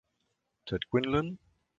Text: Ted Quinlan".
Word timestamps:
Ted 0.65 0.87
Quinlan". 0.89 1.37